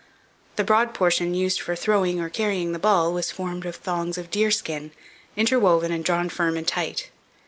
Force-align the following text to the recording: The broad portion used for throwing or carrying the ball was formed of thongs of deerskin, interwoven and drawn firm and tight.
The 0.55 0.63
broad 0.63 0.95
portion 0.95 1.35
used 1.35 1.61
for 1.61 1.75
throwing 1.75 2.19
or 2.19 2.27
carrying 2.27 2.71
the 2.71 2.79
ball 2.79 3.13
was 3.13 3.29
formed 3.29 3.67
of 3.67 3.75
thongs 3.75 4.17
of 4.17 4.31
deerskin, 4.31 4.89
interwoven 5.35 5.91
and 5.91 6.03
drawn 6.03 6.27
firm 6.27 6.57
and 6.57 6.67
tight. 6.67 7.11